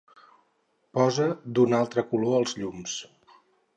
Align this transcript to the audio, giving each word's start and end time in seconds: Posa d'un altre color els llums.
Posa 0.99 1.27
d'un 1.59 1.77
altre 1.81 2.05
color 2.15 2.39
els 2.41 2.57
llums. 2.63 2.97